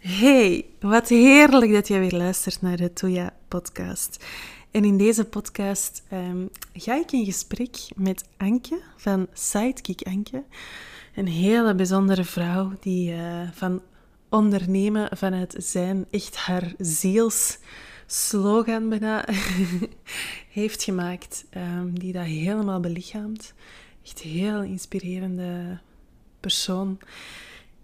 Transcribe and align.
Hey, 0.00 0.66
wat 0.78 1.08
heerlijk 1.08 1.72
dat 1.72 1.88
je 1.88 1.98
weer 1.98 2.12
luistert 2.12 2.62
naar 2.62 2.76
de 2.76 2.92
Toya 2.92 3.34
podcast. 3.48 4.24
En 4.70 4.84
in 4.84 4.96
deze 4.96 5.24
podcast 5.24 6.02
ehm, 6.08 6.46
ga 6.72 6.94
ik 6.94 7.12
in 7.12 7.24
gesprek 7.24 7.76
met 7.96 8.24
Anke 8.36 8.80
van 8.96 9.26
Sidekick 9.32 10.02
Anke. 10.02 10.44
Een 11.14 11.26
hele 11.26 11.74
bijzondere 11.74 12.24
vrouw 12.24 12.72
die 12.80 13.12
uh, 13.12 13.48
van 13.52 13.82
ondernemen 14.28 15.16
vanuit 15.16 15.54
zijn 15.58 16.06
echt 16.10 16.36
haar 16.36 16.74
zielsslogan 16.78 18.88
bijna 18.88 19.24
heeft 20.58 20.82
gemaakt. 20.82 21.44
Um, 21.56 21.98
die 21.98 22.12
dat 22.12 22.24
helemaal 22.24 22.80
belichaamt. 22.80 23.54
Echt 24.04 24.18
heel 24.18 24.62
inspirerende 24.62 25.78
persoon. 26.40 26.98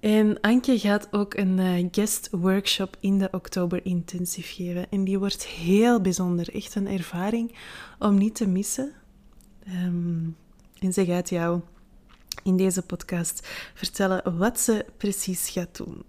En 0.01 0.41
Anke 0.41 0.79
gaat 0.79 1.13
ook 1.13 1.35
een 1.35 1.59
uh, 1.59 1.89
guest 1.91 2.31
workshop 2.31 2.97
in 3.01 3.19
de 3.19 3.29
oktober 3.31 3.85
intensief 3.85 4.55
geven. 4.55 4.91
En 4.91 5.05
die 5.05 5.19
wordt 5.19 5.47
heel 5.47 6.01
bijzonder. 6.01 6.55
Echt 6.55 6.75
een 6.75 6.87
ervaring 6.87 7.59
om 7.99 8.19
niet 8.19 8.35
te 8.35 8.49
missen. 8.49 8.93
Um, 9.69 10.37
en 10.81 10.93
ze 10.93 11.05
gaat 11.05 11.29
jou 11.29 11.61
in 12.45 12.57
deze 12.57 12.87
podcast 12.87 13.47
vertellen 13.75 14.39
wat 14.39 14.61
ze 14.61 14.87
precies 14.97 15.51
gaat 15.51 15.77
doen. 15.77 16.05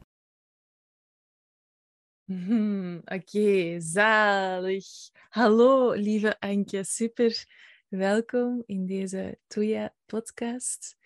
Hmm, 2.26 2.98
Oké, 2.98 3.14
okay, 3.14 3.80
zalig. 3.80 4.86
Hallo, 5.30 5.92
lieve 5.92 6.40
Anke. 6.40 6.84
Super 6.84 7.46
welkom 7.90 8.64
in 8.66 8.86
deze 8.86 9.38
Toya 9.48 9.94
podcast. 10.06 10.98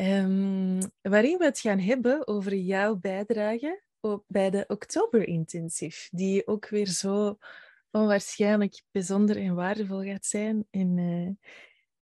Um, 0.00 0.78
waarin 1.02 1.38
we 1.38 1.44
het 1.44 1.60
gaan 1.60 1.78
hebben 1.78 2.26
over 2.26 2.54
jouw 2.54 2.96
bijdrage 2.96 3.82
op, 4.00 4.24
bij 4.26 4.50
de 4.50 4.64
Oktober 4.68 5.28
Intensive, 5.28 6.08
die 6.10 6.46
ook 6.46 6.68
weer 6.68 6.86
zo 6.86 7.38
onwaarschijnlijk 7.90 8.82
bijzonder 8.90 9.36
en 9.36 9.54
waardevol 9.54 10.02
gaat 10.02 10.26
zijn. 10.26 10.66
En 10.70 10.96
uh, 10.96 11.30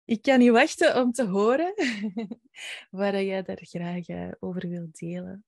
ik 0.06 0.22
kan 0.22 0.40
niet 0.40 0.52
wachten 0.52 1.02
om 1.02 1.12
te 1.12 1.26
horen 1.26 1.74
waar 2.90 3.24
jij 3.24 3.42
daar 3.42 3.60
graag 3.62 4.08
uh, 4.08 4.32
over 4.40 4.70
wilt 4.70 5.00
delen 5.00 5.46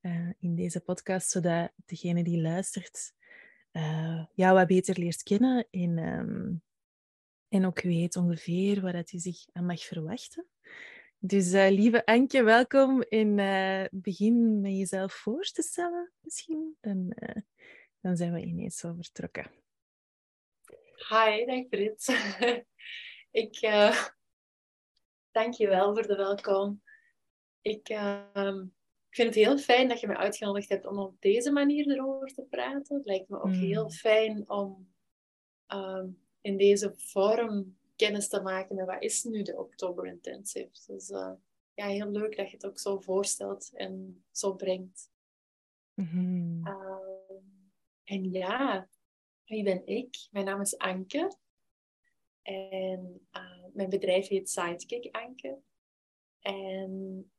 uh, 0.00 0.30
in 0.38 0.54
deze 0.54 0.80
podcast, 0.80 1.30
zodat 1.30 1.72
degene 1.86 2.24
die 2.24 2.40
luistert 2.40 3.12
jou 4.34 4.54
wat 4.54 4.66
beter 4.66 4.98
leert 4.98 5.22
kennen 5.22 5.66
en, 5.70 5.98
um, 5.98 6.62
en 7.48 7.66
ook 7.66 7.80
weet 7.80 8.16
ongeveer 8.16 8.80
waar 8.80 8.92
hij 8.92 9.04
zich 9.20 9.44
aan 9.52 9.66
mag 9.66 9.80
verwachten. 9.80 10.46
Dus 11.26 11.52
uh, 11.52 11.70
lieve 11.70 12.06
Anke, 12.06 12.42
welkom. 12.42 13.02
En 13.02 13.38
uh, 13.38 13.84
begin 13.90 14.60
met 14.60 14.72
jezelf 14.72 15.12
voor 15.12 15.42
te 15.42 15.62
stellen, 15.62 16.12
misschien. 16.20 16.76
Dan, 16.80 17.12
uh, 17.18 17.42
dan 18.00 18.16
zijn 18.16 18.32
we 18.32 18.40
ineens 18.40 18.76
zo 18.76 18.94
vertrokken. 18.94 19.50
Hi, 21.08 21.44
dag 21.44 21.68
Brit. 21.68 22.06
ik 23.44 23.60
dank 25.30 25.54
je 25.54 25.68
wel 25.68 25.94
voor 25.94 26.06
de 26.06 26.16
welkom. 26.16 26.82
Ik, 27.60 27.88
ehm, 27.88 28.60
ik 29.08 29.14
vind 29.14 29.34
het 29.34 29.44
heel 29.44 29.58
fijn 29.58 29.88
dat 29.88 30.00
je 30.00 30.06
me 30.06 30.16
uitgenodigd 30.16 30.68
hebt 30.68 30.86
om 30.86 30.98
op 30.98 31.20
deze 31.20 31.50
manier 31.50 31.90
erover 31.90 32.34
te 32.34 32.42
praten. 32.42 32.96
Het 32.96 33.06
lijkt 33.06 33.28
me 33.28 33.42
ook 33.42 33.52
heel 33.52 33.82
hmm. 33.82 33.90
fijn 33.90 34.50
om 34.50 34.94
um, 35.68 36.22
in 36.40 36.56
deze 36.56 36.94
vorm 36.96 37.76
kennis 37.96 38.28
te 38.28 38.40
maken 38.40 38.76
met 38.76 38.86
wat 38.86 39.02
is 39.02 39.24
nu 39.24 39.42
de 39.42 39.58
Oktober 39.58 40.06
Intensive. 40.06 40.92
Dus 40.92 41.10
uh, 41.10 41.32
ja, 41.74 41.86
heel 41.86 42.10
leuk 42.10 42.36
dat 42.36 42.50
je 42.50 42.56
het 42.56 42.66
ook 42.66 42.78
zo 42.78 42.98
voorstelt 42.98 43.70
en 43.74 44.24
zo 44.30 44.54
brengt. 44.54 45.10
Mm-hmm. 45.94 46.66
Uh, 46.66 47.38
en 48.04 48.30
ja, 48.30 48.88
wie 49.44 49.62
ben 49.62 49.86
ik? 49.86 50.28
Mijn 50.30 50.44
naam 50.44 50.60
is 50.60 50.78
Anke. 50.78 51.36
En 52.42 53.28
uh, 53.32 53.64
mijn 53.72 53.88
bedrijf 53.88 54.28
heet 54.28 54.50
Sidekick 54.50 55.14
Anke. 55.14 55.58
En 56.40 57.32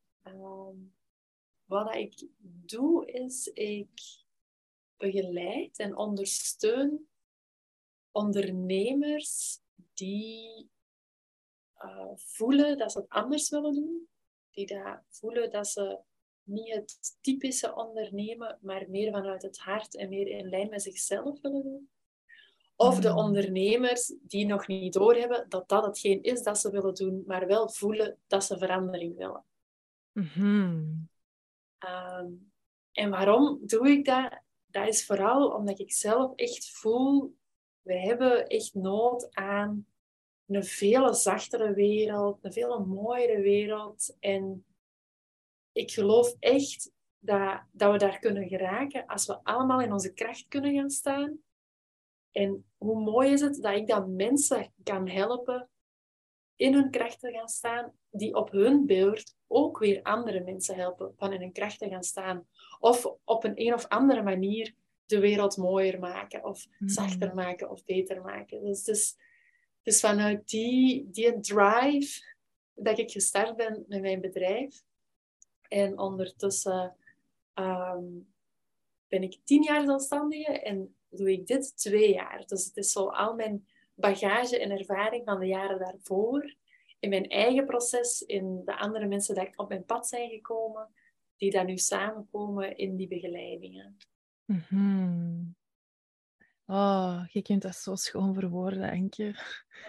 wat 1.64 1.94
ik 1.94 2.28
doe 2.42 3.06
is, 3.06 3.46
ik 3.46 4.24
begeleid 4.96 5.78
en 5.78 5.96
ondersteun 5.96 7.08
ondernemers 8.10 9.60
die 9.96 10.70
uh, 11.84 12.12
voelen 12.14 12.78
dat 12.78 12.92
ze 12.92 12.98
het 12.98 13.08
anders 13.08 13.48
willen 13.48 13.74
doen. 13.74 14.08
Die 14.50 14.66
dat 14.66 15.00
voelen 15.08 15.50
dat 15.50 15.68
ze 15.68 15.98
niet 16.42 16.74
het 16.74 17.18
typische 17.20 17.74
ondernemen, 17.74 18.58
maar 18.60 18.84
meer 18.88 19.12
vanuit 19.12 19.42
het 19.42 19.58
hart 19.58 19.96
en 19.96 20.08
meer 20.08 20.26
in 20.26 20.48
lijn 20.48 20.68
met 20.68 20.82
zichzelf 20.82 21.40
willen 21.40 21.62
doen. 21.62 21.90
Of 22.76 23.00
de 23.00 23.10
mm. 23.10 23.16
ondernemers 23.16 24.14
die 24.22 24.46
nog 24.46 24.66
niet 24.66 24.92
doorhebben 24.92 25.48
dat 25.48 25.68
dat 25.68 25.84
hetgeen 25.84 26.22
is 26.22 26.42
dat 26.42 26.58
ze 26.58 26.70
willen 26.70 26.94
doen, 26.94 27.22
maar 27.26 27.46
wel 27.46 27.68
voelen 27.68 28.18
dat 28.26 28.44
ze 28.44 28.58
verandering 28.58 29.16
willen. 29.16 29.44
Mm-hmm. 30.12 31.08
Um, 31.88 32.52
en 32.92 33.10
waarom 33.10 33.58
doe 33.66 33.88
ik 33.88 34.04
dat? 34.04 34.42
Dat 34.66 34.88
is 34.88 35.06
vooral 35.06 35.48
omdat 35.48 35.78
ik 35.78 35.92
zelf 35.92 36.34
echt 36.34 36.70
voel 36.70 37.36
we 37.86 37.98
hebben 37.98 38.46
echt 38.46 38.74
nood 38.74 39.34
aan 39.34 39.86
een 40.46 40.64
veel 40.64 41.14
zachtere 41.14 41.74
wereld, 41.74 42.38
een 42.44 42.52
veel 42.52 42.84
mooiere 42.84 43.40
wereld. 43.40 44.16
En 44.20 44.64
ik 45.72 45.90
geloof 45.90 46.34
echt 46.38 46.92
dat, 47.18 47.62
dat 47.72 47.92
we 47.92 47.98
daar 47.98 48.18
kunnen 48.18 48.48
geraken 48.48 49.06
als 49.06 49.26
we 49.26 49.44
allemaal 49.44 49.80
in 49.80 49.92
onze 49.92 50.12
kracht 50.12 50.48
kunnen 50.48 50.74
gaan 50.74 50.90
staan. 50.90 51.38
En 52.30 52.64
hoe 52.76 53.00
mooi 53.00 53.32
is 53.32 53.40
het 53.40 53.62
dat 53.62 53.76
ik 53.76 53.86
dan 53.86 54.16
mensen 54.16 54.72
kan 54.82 55.08
helpen 55.08 55.68
in 56.56 56.74
hun 56.74 56.90
kracht 56.90 57.20
te 57.20 57.30
gaan 57.30 57.48
staan, 57.48 57.92
die 58.10 58.34
op 58.34 58.50
hun 58.50 58.86
beurt 58.86 59.34
ook 59.46 59.78
weer 59.78 60.02
andere 60.02 60.40
mensen 60.40 60.74
helpen 60.74 61.14
van 61.16 61.32
in 61.32 61.40
hun 61.40 61.52
kracht 61.52 61.78
te 61.78 61.88
gaan 61.88 62.04
staan. 62.04 62.48
Of 62.78 63.06
op 63.24 63.44
een 63.44 63.60
een 63.60 63.74
of 63.74 63.88
andere 63.88 64.22
manier 64.22 64.74
de 65.06 65.20
wereld 65.20 65.56
mooier 65.56 65.98
maken 65.98 66.44
of 66.44 66.66
mm. 66.78 66.88
zachter 66.88 67.34
maken 67.34 67.70
of 67.70 67.84
beter 67.84 68.22
maken. 68.22 68.64
Dus 68.64 68.78
het 68.78 68.88
is, 68.88 69.16
het 69.82 69.94
is 69.94 70.00
vanuit 70.00 70.48
die, 70.48 71.10
die 71.10 71.40
drive 71.40 72.34
dat 72.74 72.98
ik 72.98 73.10
gestart 73.10 73.56
ben 73.56 73.84
met 73.88 74.00
mijn 74.00 74.20
bedrijf. 74.20 74.82
En 75.68 75.98
ondertussen 75.98 76.96
ehm, 77.54 78.04
ben 79.08 79.22
ik 79.22 79.38
tien 79.44 79.62
jaar 79.62 79.84
zelfstandige 79.84 80.60
en 80.60 80.94
doe 81.08 81.32
ik 81.32 81.46
dit 81.46 81.76
twee 81.76 82.12
jaar. 82.12 82.46
Dus 82.46 82.64
het 82.64 82.76
is 82.76 82.92
zo 82.92 83.06
al 83.06 83.34
mijn 83.34 83.66
bagage 83.94 84.58
en 84.58 84.70
ervaring 84.70 85.24
van 85.24 85.40
de 85.40 85.46
jaren 85.46 85.78
daarvoor. 85.78 86.54
In 86.98 87.08
mijn 87.08 87.28
eigen 87.28 87.66
proces, 87.66 88.22
in 88.22 88.62
de 88.64 88.78
andere 88.78 89.06
mensen 89.06 89.34
die 89.34 89.58
op 89.58 89.68
mijn 89.68 89.84
pad 89.84 90.08
zijn 90.08 90.30
gekomen, 90.30 90.88
die 91.36 91.50
dan 91.50 91.66
nu 91.66 91.78
samenkomen 91.78 92.76
in 92.76 92.96
die 92.96 93.08
begeleidingen. 93.08 93.96
Mm 94.46 95.54
Oh, 96.68 97.24
je 97.28 97.42
kunt 97.42 97.62
dat 97.62 97.76
zo 97.76 97.94
schoon 97.94 98.34
verwoorden, 98.34 98.90
Anke. 98.90 99.34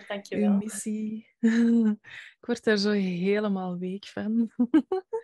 Dank 0.07 0.25
je 0.25 0.37
wel. 0.37 0.51
Uw 0.51 0.57
missie. 0.57 1.27
ik 2.39 2.45
word 2.45 2.63
daar 2.63 2.77
zo 2.77 2.91
helemaal 2.91 3.77
week 3.77 4.05
van. 4.05 4.51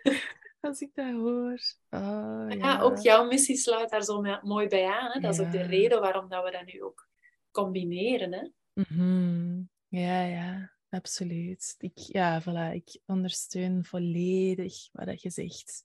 Als 0.60 0.80
ik 0.80 0.90
dat 0.94 1.12
hoor. 1.12 1.58
Oh, 1.90 2.46
ja. 2.48 2.54
ja. 2.56 2.80
ook 2.80 2.98
jouw 2.98 3.26
missie 3.26 3.56
sluit 3.56 3.90
daar 3.90 4.02
zo 4.02 4.22
mooi 4.42 4.66
bij 4.68 4.86
aan. 4.86 5.10
Hè? 5.12 5.20
Dat 5.20 5.34
is 5.34 5.40
ook 5.40 5.52
de 5.52 5.62
reden 5.62 6.00
waarom 6.00 6.28
dat 6.28 6.44
we 6.44 6.50
dat 6.50 6.64
nu 6.64 6.82
ook 6.82 7.08
combineren. 7.50 8.32
Hè? 8.32 8.48
Mm 8.90 9.70
Ja, 9.88 10.24
ja, 10.24 10.72
absoluut. 10.88 11.74
Ik, 11.78 11.98
ja, 11.98 12.42
voilà, 12.42 12.74
ik 12.74 13.00
ondersteun 13.06 13.84
volledig 13.84 14.88
wat 14.92 15.22
je 15.22 15.30
zegt. 15.30 15.84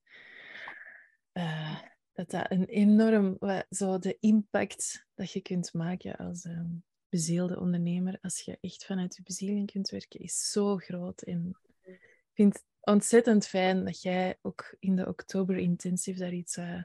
Uh, 1.33 1.79
dat 2.19 2.29
dat 2.29 2.51
een 2.51 2.65
enorm, 2.65 3.37
zo 3.69 3.99
de 3.99 4.17
impact 4.19 5.05
dat 5.13 5.31
je 5.31 5.41
kunt 5.41 5.73
maken 5.73 6.15
als 6.15 6.45
um, 6.45 6.83
bezielde 7.09 7.59
ondernemer, 7.59 8.17
als 8.21 8.41
je 8.41 8.57
echt 8.61 8.85
vanuit 8.85 9.15
je 9.15 9.23
bezieling 9.23 9.71
kunt 9.71 9.89
werken, 9.89 10.19
is 10.19 10.51
zo 10.51 10.77
groot. 10.77 11.21
En 11.21 11.57
ik 11.83 12.31
vind 12.33 12.53
het 12.53 12.65
ontzettend 12.81 13.47
fijn 13.47 13.85
dat 13.85 14.01
jij 14.01 14.37
ook 14.41 14.75
in 14.79 14.95
de 14.95 15.07
oktober 15.07 15.57
intensief 15.57 16.17
daar 16.17 16.33
iets 16.33 16.57
uh, 16.57 16.83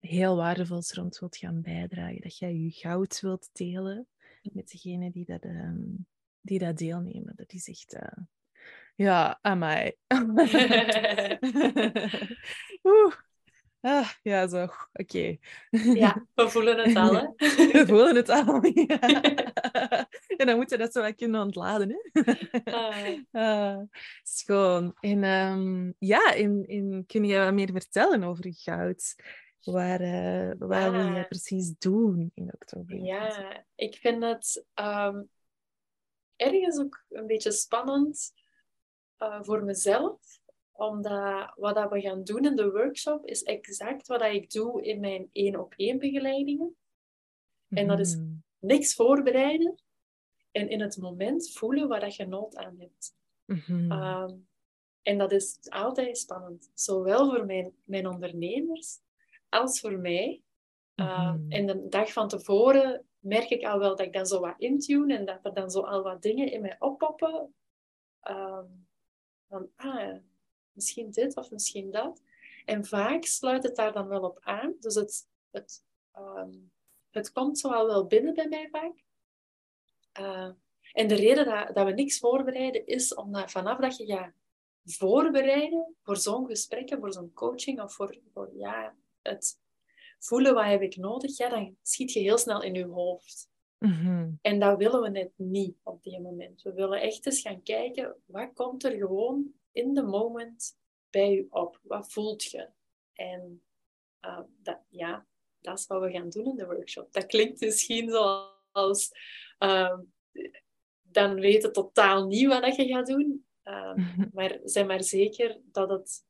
heel 0.00 0.36
waardevols 0.36 0.92
rond 0.92 1.18
wilt 1.18 1.36
gaan 1.36 1.62
bijdragen. 1.62 2.20
Dat 2.20 2.38
jij 2.38 2.54
je 2.54 2.70
goud 2.70 3.20
wilt 3.20 3.48
delen 3.52 4.06
met 4.42 4.70
degenen 4.70 5.10
die 5.10 5.24
dat, 5.24 5.44
um, 5.44 6.06
die 6.40 6.58
dat 6.58 6.78
deelnemen. 6.78 7.32
Dat 7.36 7.52
is 7.52 7.68
echt... 7.68 7.94
Uh, 7.94 8.24
ja, 8.94 9.38
amai. 9.42 9.92
Oeh, 12.82 13.14
Ah, 13.86 14.08
ja, 14.22 14.48
zo. 14.48 14.66
Oké. 14.92 15.36
Ja, 15.70 16.26
we 16.34 16.48
voelen 16.50 16.78
het 16.78 16.96
al, 16.96 17.14
hè? 17.14 17.26
We 17.72 17.84
voelen 17.86 18.16
het 18.16 18.28
al, 18.28 18.64
ja. 18.86 19.00
En 20.36 20.46
dan 20.46 20.56
moet 20.56 20.70
je 20.70 20.76
dat 20.76 20.92
zo 20.92 21.02
wat 21.02 21.14
kunnen 21.14 21.40
ontladen, 21.40 21.90
hè? 21.90 22.22
Ah. 22.64 23.18
ah 23.44 23.82
schoon. 24.22 24.96
En 25.00 25.24
um, 25.24 25.94
ja, 25.98 26.32
in, 26.32 26.66
in, 26.66 27.04
kun 27.06 27.24
je 27.24 27.38
wat 27.38 27.52
meer 27.52 27.70
vertellen 27.72 28.24
over 28.24 28.54
goud? 28.54 29.14
Waar, 29.62 30.00
uh, 30.00 30.52
waar 30.58 30.92
wil 30.92 31.12
jij 31.12 31.26
precies 31.26 31.74
doen 31.78 32.30
in 32.34 32.52
oktober? 32.54 32.96
Ja, 32.96 33.64
ik 33.74 33.96
vind 33.96 34.22
het 34.22 34.64
um, 34.74 35.28
ergens 36.36 36.78
ook 36.78 37.04
een 37.08 37.26
beetje 37.26 37.52
spannend 37.52 38.32
uh, 39.18 39.38
voor 39.42 39.64
mezelf. 39.64 40.20
Omdat 40.76 41.52
wat 41.56 41.74
dat 41.74 41.90
we 41.90 42.00
gaan 42.00 42.24
doen 42.24 42.44
in 42.44 42.56
de 42.56 42.70
workshop 42.70 43.26
is 43.26 43.42
exact 43.42 44.06
wat 44.06 44.22
ik 44.22 44.50
doe 44.50 44.82
in 44.82 45.00
mijn 45.00 45.28
één-op-één 45.32 45.98
begeleidingen. 45.98 46.76
En 47.68 47.86
dat 47.86 47.98
is 47.98 48.16
mm. 48.16 48.42
niks 48.58 48.94
voorbereiden 48.94 49.74
en 50.50 50.68
in 50.68 50.80
het 50.80 50.96
moment 50.96 51.52
voelen 51.52 51.88
waar 51.88 52.00
dat 52.00 52.16
je 52.16 52.26
nood 52.26 52.56
aan 52.56 52.76
hebt. 52.78 53.14
Mm 53.44 53.92
um, 53.92 54.46
en 55.02 55.18
dat 55.18 55.32
is 55.32 55.58
altijd 55.68 56.18
spannend, 56.18 56.70
zowel 56.74 57.30
voor 57.30 57.46
mijn, 57.46 57.72
mijn 57.84 58.08
ondernemers 58.08 58.98
als 59.48 59.80
voor 59.80 59.98
mij. 59.98 60.42
Uh, 60.94 61.34
En 61.48 61.66
de 61.66 61.88
dag 61.88 62.12
van 62.12 62.28
tevoren 62.28 63.06
merk 63.18 63.50
ik 63.50 63.64
al 63.64 63.78
wel 63.78 63.88
dat 63.88 64.06
ik 64.06 64.12
dan 64.12 64.26
zo 64.26 64.40
wat 64.40 64.54
intune 64.58 65.16
en 65.16 65.24
dat 65.24 65.44
er 65.44 65.54
dan 65.54 65.70
zo 65.70 65.80
al 65.80 66.02
wat 66.02 66.22
dingen 66.22 66.52
in 66.52 66.60
mij 66.60 66.76
oppoppen. 66.78 67.54
Uh, 68.22 68.62
van, 69.48 69.68
ah, 69.76 70.16
misschien 70.76 71.10
dit 71.10 71.36
of 71.36 71.50
misschien 71.50 71.90
dat. 71.90 72.22
En 72.64 72.84
vaak 72.84 73.24
sluit 73.24 73.62
het 73.62 73.76
daar 73.76 73.92
dan 73.92 74.08
wel 74.08 74.22
op 74.22 74.38
aan. 74.40 74.74
Dus 74.80 74.94
het, 74.94 75.28
het, 75.50 75.84
um, 76.18 76.70
het 77.10 77.32
komt 77.32 77.58
zo 77.58 77.68
al 77.68 77.86
wel 77.86 78.06
binnen 78.06 78.34
bij 78.34 78.48
mij 78.48 78.68
vaak. 78.70 79.04
Uh, 80.20 80.50
en 80.92 81.08
de 81.08 81.14
reden 81.14 81.44
dat, 81.44 81.74
dat 81.74 81.86
we 81.86 81.92
niks 81.92 82.18
voorbereiden 82.18 82.86
is 82.86 83.14
omdat 83.14 83.50
vanaf 83.50 83.78
dat 83.78 83.96
je 83.96 84.06
gaat 84.06 84.32
voorbereiden 84.84 85.94
voor 86.02 86.16
zo'n 86.16 86.46
gesprek, 86.46 86.96
voor 87.00 87.12
zo'n 87.12 87.32
coaching 87.32 87.82
of 87.82 87.94
voor, 87.94 88.16
voor 88.32 88.50
ja, 88.54 88.94
het 89.22 89.60
voelen 90.18 90.54
wat 90.54 90.64
heb 90.64 90.82
ik 90.82 90.96
nodig, 90.96 91.36
ja, 91.36 91.48
dan 91.48 91.76
schiet 91.82 92.12
je 92.12 92.20
heel 92.20 92.38
snel 92.38 92.62
in 92.62 92.74
je 92.74 92.86
hoofd. 92.86 93.48
Mm 93.78 94.38
En 94.42 94.58
dat 94.58 94.78
willen 94.78 95.00
we 95.00 95.08
net 95.08 95.30
niet 95.36 95.76
op 95.82 96.02
die 96.02 96.20
moment. 96.20 96.62
We 96.62 96.72
willen 96.72 97.00
echt 97.00 97.26
eens 97.26 97.40
gaan 97.40 97.62
kijken, 97.62 98.16
wat 98.26 98.52
komt 98.54 98.84
er 98.84 98.92
gewoon 98.92 99.54
in 99.76 99.94
de 99.94 100.02
moment 100.02 100.78
bij 101.10 101.30
je 101.30 101.46
op? 101.50 101.80
Wat 101.82 102.12
voelt 102.12 102.44
je? 102.44 102.68
En 103.12 103.62
uh, 104.20 104.40
dat, 104.62 104.80
ja, 104.88 105.26
dat 105.60 105.78
is 105.78 105.86
wat 105.86 106.02
we 106.02 106.10
gaan 106.10 106.28
doen 106.28 106.46
in 106.46 106.56
de 106.56 106.66
workshop. 106.66 107.12
Dat 107.12 107.26
klinkt 107.26 107.60
misschien 107.60 108.10
zoals... 108.10 109.10
Uh, 109.58 109.98
dan 111.02 111.34
weet 111.34 111.62
je 111.62 111.70
totaal 111.70 112.26
niet 112.26 112.46
wat 112.46 112.76
je 112.76 112.86
gaat 112.86 113.06
doen. 113.06 113.46
Uh, 113.64 113.96
maar 114.34 114.58
zeg 114.64 114.86
maar 114.86 115.02
zeker 115.02 115.60
dat 115.64 115.90
het 115.90 116.24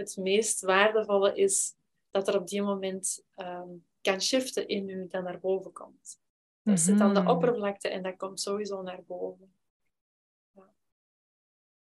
het 0.00 0.16
meest 0.16 0.60
waardevolle 0.60 1.34
is 1.34 1.74
dat 2.10 2.28
er 2.28 2.38
op 2.38 2.48
die 2.48 2.62
moment 2.62 3.24
um, 3.36 3.84
kan 4.00 4.20
shiften 4.20 4.68
in 4.68 4.88
u 4.88 5.06
dat 5.08 5.22
naar 5.22 5.40
boven 5.40 5.72
komt. 5.72 6.20
Dat 6.62 6.74
mm 6.74 6.76
zit 6.76 7.00
aan 7.00 7.14
de 7.14 7.20
mhm. 7.20 7.30
oppervlakte 7.30 7.88
en 7.88 8.02
dat 8.02 8.16
komt 8.16 8.40
sowieso 8.40 8.82
naar 8.82 9.02
boven. 9.06 9.54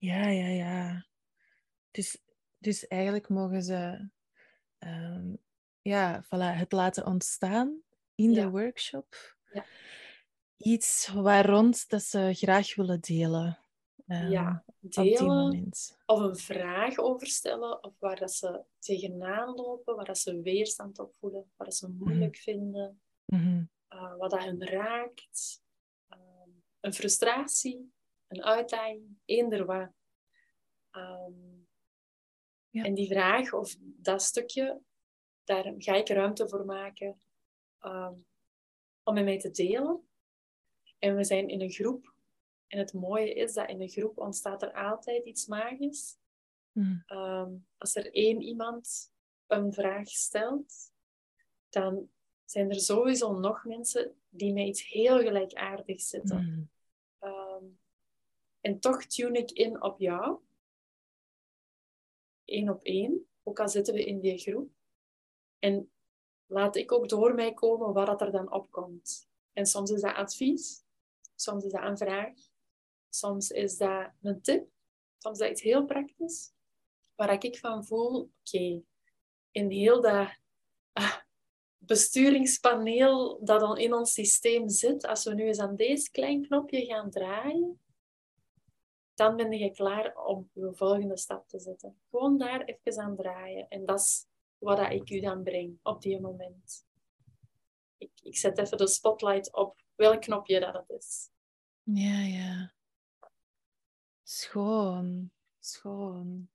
Ja, 0.03 0.27
ja, 0.27 0.47
ja. 0.47 1.05
Dus, 1.91 2.23
dus 2.57 2.87
eigenlijk 2.87 3.29
mogen 3.29 3.63
ze 3.63 4.09
um, 4.79 5.37
ja, 5.81 6.23
voilà, 6.23 6.57
het 6.57 6.71
laten 6.71 7.05
ontstaan 7.05 7.81
in 8.15 8.33
de 8.33 8.49
workshop. 8.49 9.37
Ja. 9.51 9.65
Iets 10.57 11.07
waar 11.07 11.45
rond 11.45 11.89
dat 11.89 12.03
ze 12.03 12.29
graag 12.33 12.75
willen 12.75 13.01
delen. 13.01 13.59
Um, 14.07 14.29
ja, 14.29 14.63
delen 14.79 15.69
of 16.05 16.19
een 16.19 16.37
vraag 16.37 16.97
over 16.97 17.27
stellen 17.27 17.83
of 17.83 17.99
waar 17.99 18.19
dat 18.19 18.33
ze 18.33 18.63
tegenaan 18.79 19.55
lopen, 19.55 19.95
waar 19.95 20.05
dat 20.05 20.17
ze 20.17 20.41
weerstand 20.41 20.99
op 20.99 21.15
voelen, 21.15 21.51
waar 21.55 21.67
dat 21.67 21.75
ze 21.75 21.87
mhm. 21.87 21.97
moeilijk 21.97 22.35
vinden, 22.35 23.01
mm 23.25 23.71
wat 24.17 24.31
dat 24.31 24.43
hun 24.43 24.67
raakt, 24.67 25.63
uh, 26.09 26.17
een 26.79 26.93
frustratie, 26.93 27.92
een 28.35 28.43
uitdaging, 28.43 29.17
eender 29.25 29.65
wat. 29.65 29.91
Um, 30.91 31.67
ja. 32.69 32.83
En 32.83 32.93
die 32.93 33.07
vraag 33.07 33.53
of 33.53 33.75
dat 33.79 34.21
stukje, 34.21 34.81
daar 35.43 35.73
ga 35.77 35.95
ik 35.95 36.09
ruimte 36.09 36.49
voor 36.49 36.65
maken 36.65 37.21
um, 37.81 38.25
om 39.03 39.13
met 39.13 39.23
mij 39.23 39.39
te 39.39 39.51
delen. 39.51 40.07
En 40.99 41.15
we 41.15 41.23
zijn 41.23 41.49
in 41.49 41.61
een 41.61 41.71
groep 41.71 42.13
en 42.67 42.79
het 42.79 42.93
mooie 42.93 43.33
is 43.33 43.53
dat 43.53 43.69
in 43.69 43.81
een 43.81 43.89
groep 43.89 44.17
ontstaat 44.17 44.61
er 44.61 44.73
altijd 44.73 45.25
iets 45.25 45.45
magisch. 45.45 46.17
Mm. 46.71 47.03
Um, 47.07 47.67
als 47.77 47.95
er 47.95 48.13
één 48.13 48.41
iemand 48.41 49.11
een 49.47 49.73
vraag 49.73 50.07
stelt, 50.07 50.91
dan 51.69 52.09
zijn 52.45 52.69
er 52.69 52.79
sowieso 52.79 53.39
nog 53.39 53.65
mensen 53.65 54.15
die 54.29 54.53
met 54.53 54.67
iets 54.67 54.87
heel 54.87 55.19
gelijkaardigs 55.19 56.07
zitten. 56.07 56.43
Mm. 56.43 56.69
En 58.63 58.79
toch 58.79 59.05
tune 59.05 59.37
ik 59.37 59.51
in 59.51 59.81
op 59.81 59.99
jou. 59.99 60.39
Eén 62.45 62.69
op 62.69 62.83
één. 62.83 63.27
Ook 63.43 63.59
al 63.59 63.69
zitten 63.69 63.93
we 63.93 64.05
in 64.05 64.19
die 64.19 64.37
groep. 64.37 64.71
En 65.59 65.91
laat 66.45 66.75
ik 66.75 66.91
ook 66.91 67.09
door 67.09 67.33
mij 67.33 67.53
komen 67.53 67.93
wat 67.93 68.21
er 68.21 68.31
dan 68.31 68.51
opkomt. 68.51 69.29
En 69.53 69.65
soms 69.65 69.91
is 69.91 70.01
dat 70.01 70.15
advies. 70.15 70.83
Soms 71.35 71.63
is 71.63 71.71
dat 71.71 71.83
een 71.83 71.97
vraag. 71.97 72.33
Soms 73.09 73.49
is 73.49 73.77
dat 73.77 74.11
een 74.21 74.41
tip. 74.41 74.69
Soms 75.17 75.39
is 75.39 75.43
dat 75.43 75.51
iets 75.51 75.61
heel 75.61 75.85
praktisch. 75.85 76.53
Waar 77.15 77.43
ik 77.43 77.57
van 77.57 77.85
voel, 77.85 78.31
oké, 78.39 78.83
in 79.51 79.69
heel 79.69 80.01
dat 80.01 80.29
ah, 80.93 81.17
besturingspaneel 81.77 83.45
dat 83.45 83.59
dan 83.59 83.77
in 83.77 83.93
ons 83.93 84.13
systeem 84.13 84.69
zit, 84.69 85.05
als 85.05 85.23
we 85.23 85.33
nu 85.33 85.43
eens 85.43 85.59
aan 85.59 85.75
deze 85.75 86.11
klein 86.11 86.47
knopje 86.47 86.85
gaan 86.85 87.09
draaien, 87.09 87.82
dan 89.13 89.35
ben 89.35 89.51
je 89.51 89.71
klaar 89.71 90.15
om 90.15 90.49
je 90.53 90.71
volgende 90.73 91.17
stap 91.17 91.47
te 91.47 91.59
zetten. 91.59 91.97
Gewoon 92.09 92.37
daar 92.37 92.61
even 92.63 93.01
aan 93.01 93.15
draaien. 93.15 93.67
En 93.69 93.85
dat 93.85 93.99
is 93.99 94.25
wat 94.57 94.91
ik 94.91 95.09
u 95.09 95.19
dan 95.19 95.43
breng 95.43 95.79
op 95.81 96.01
die 96.01 96.19
moment. 96.19 96.85
Ik, 97.97 98.11
ik 98.21 98.37
zet 98.37 98.57
even 98.57 98.77
de 98.77 98.87
spotlight 98.87 99.53
op 99.53 99.81
welk 99.95 100.21
knopje 100.21 100.59
dat 100.59 100.73
het 100.73 100.89
is. 100.89 101.29
Ja, 101.83 102.19
ja. 102.19 102.73
Schoon, 104.23 105.31
schoon. 105.59 106.49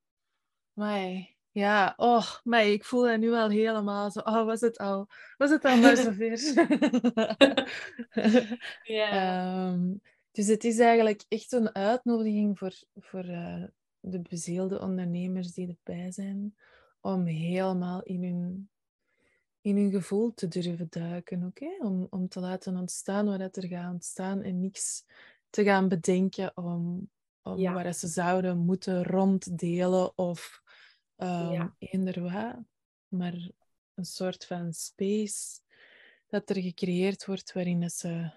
Maar 0.73 1.37
ja, 1.51 1.95
oh, 1.97 2.35
maar 2.45 2.67
ik 2.67 2.85
voel 2.85 3.09
het 3.09 3.21
nu 3.21 3.33
al 3.33 3.49
helemaal 3.49 4.11
zo. 4.11 4.21
Oh, 4.21 4.45
was 4.45 4.61
het 4.61 4.79
al, 4.79 5.09
was 5.37 5.51
het 5.51 5.65
al 5.65 5.77
maar 5.77 5.97
zover? 5.97 6.39
ja. 8.83 9.11
Ehm, 9.73 9.95
dus 10.39 10.47
het 10.47 10.65
is 10.65 10.79
eigenlijk 10.79 11.25
echt 11.29 11.53
een 11.53 11.75
uitnodiging 11.75 12.59
voor, 12.59 12.83
voor 12.95 13.25
uh, 13.25 13.65
de 14.01 14.21
bezielde 14.21 14.81
ondernemers 14.81 15.53
die 15.53 15.69
erbij 15.69 16.13
zijn, 16.13 16.57
om 17.01 17.25
helemaal 17.27 18.03
in 18.03 18.23
hun, 18.23 18.71
in 19.61 19.77
hun 19.77 19.91
gevoel 19.91 20.35
te 20.35 20.49
durven 20.49 20.87
duiken. 20.91 21.45
oké? 21.45 21.77
Om, 21.79 22.07
om 22.11 22.29
te 22.29 22.41
laten 22.41 22.77
ontstaan 22.77 23.39
wat 23.39 23.57
er 23.57 23.67
gaat 23.67 23.93
ontstaan 23.93 24.43
en 24.43 24.61
niks 24.61 25.05
te 25.51 25.65
gaan 25.65 25.89
bedenken 25.89 26.57
om, 26.57 27.11
om 27.43 27.63
waar 27.63 27.93
ze 27.93 28.07
zouden 28.07 28.59
moeten 28.59 29.05
ronddelen 29.05 30.19
of 30.19 30.63
um, 31.17 31.53
ja. 31.53 31.75
eender 31.79 32.23
wat. 32.23 32.57
Maar 33.09 33.51
een 33.95 34.05
soort 34.05 34.45
van 34.45 34.73
space 34.73 35.61
dat 36.27 36.51
er 36.51 36.63
gecreëerd 36.63 37.27
wordt 37.27 37.53
waarin 37.53 37.91
ze 37.91 38.31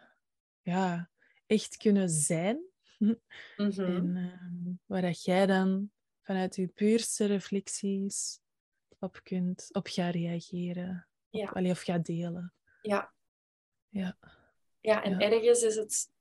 ja, 0.61 1.10
echt 1.51 1.77
kunnen 1.77 2.09
zijn. 2.09 2.61
Mm 2.97 3.19
-hmm. 3.55 3.71
En 3.79 4.15
uh, 4.15 4.73
waar 4.85 5.01
dat 5.01 5.23
jij 5.23 5.45
dan 5.45 5.91
vanuit 6.21 6.55
je 6.55 6.67
puurste 6.67 7.25
reflecties 7.25 8.39
op 8.99 9.19
kunt, 9.23 9.69
op 9.71 9.87
gaan 9.87 10.09
reageren. 10.09 11.07
Ja. 11.29 11.43
Op, 11.49 11.55
allee, 11.55 11.71
of 11.71 11.81
gaat 11.81 12.05
delen. 12.05 12.53
Ja. 12.81 13.13
Ja. 13.89 14.17
Ja, 14.79 15.03
en 15.03 15.19
ergens 15.19 15.61
is 15.61 15.75
het 15.75 16.11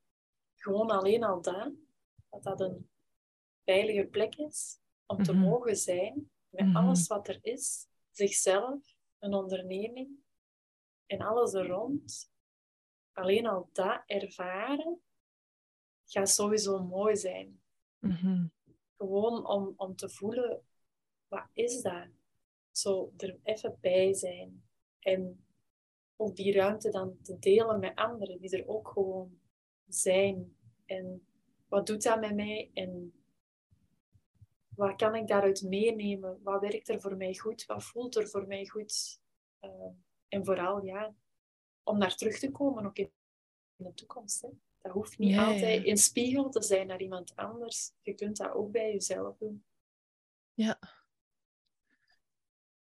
gewoon 0.55 0.91
alleen 0.91 1.25
al 1.25 1.43
dat 1.43 1.73
dat 2.31 2.43
dat 2.43 2.61
een 2.61 2.91
veilige 3.65 4.07
plek 4.07 4.35
is 4.35 4.79
om 5.07 5.23
te 5.23 5.33
mhm. 5.33 5.43
mogen 5.43 5.77
zijn 5.77 6.31
met 6.49 6.67
mhm. 6.67 6.77
alles 6.77 7.07
wat 7.07 7.29
er 7.29 7.39
is, 7.43 7.87
zichzelf, 8.11 8.95
een 9.19 9.35
onderneming 9.35 10.19
en 11.07 11.21
alles 11.21 11.53
er 11.53 11.67
rond. 11.67 12.33
Alleen 13.13 13.47
al 13.47 13.69
dat 13.73 14.03
ervaren 14.07 15.01
gaat 16.11 16.29
sowieso 16.29 16.83
mooi 16.83 17.17
zijn. 17.17 17.61
Mhm. 17.99 18.47
Gewoon 18.97 19.47
om, 19.47 19.75
om 19.77 19.97
te 19.97 20.09
voelen, 20.09 20.63
wat 21.29 21.47
is 21.53 21.83
dat? 21.83 22.07
Zo 22.71 23.13
er 23.17 23.39
even 23.43 23.79
bij 23.81 24.15
zijn. 24.15 24.63
En 24.99 25.45
ook 26.17 26.37
die 26.37 26.53
ruimte 26.53 26.91
dan 26.91 27.17
te 27.23 27.39
delen 27.39 27.81
met 27.81 27.97
anderen, 27.97 28.41
die 28.41 28.57
er 28.57 28.69
ook 28.69 28.89
gewoon 28.89 29.39
zijn. 29.89 30.57
En 30.87 31.27
wat 31.69 31.87
doet 31.87 32.03
dat 32.03 32.21
met 32.21 32.35
mij 32.35 32.71
en 32.75 33.13
wat 34.81 34.97
kan 34.97 35.15
ik 35.15 35.27
daaruit 35.27 35.63
meenemen? 35.63 36.41
Wat 36.43 36.61
werkt 36.61 36.89
er 36.89 37.01
voor 37.01 37.17
mij 37.17 37.35
goed? 37.35 37.67
Wat 37.67 37.85
voelt 37.85 38.17
er 38.17 38.29
voor 38.29 38.47
mij 38.47 38.67
goed? 38.67 39.21
Uh, 39.61 39.71
en 40.29 40.45
vooral, 40.45 40.85
ja, 40.85 41.15
om 41.83 41.99
naar 41.99 42.17
terug 42.17 42.39
te 42.39 42.51
komen, 42.51 42.87
ook 42.87 42.97
in, 42.97 43.11
de 43.77 43.95
toekomst. 43.95 44.43
Hè. 44.43 44.49
Dat 44.81 44.93
hoeft 44.93 45.19
niet 45.19 45.39
altijd 45.39 45.85
in 45.85 45.97
spiegel 45.97 46.51
te 46.51 46.63
zijn 46.63 46.87
naar 46.87 47.01
iemand 47.01 47.37
anders. 47.37 47.93
Je 48.03 48.15
kunt 48.15 48.37
dat 48.37 48.53
ook 48.53 48.73
bij 48.73 48.93
jezelf 48.93 49.37
doen. 49.37 49.65
Ja. 50.55 50.79